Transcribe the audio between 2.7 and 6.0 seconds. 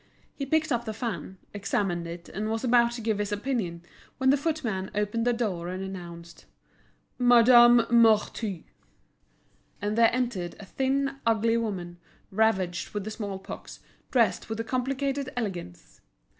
to give his opinion, when the footman opened the door and